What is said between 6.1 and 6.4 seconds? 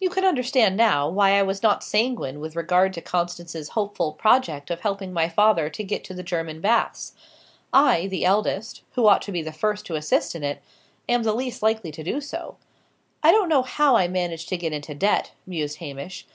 the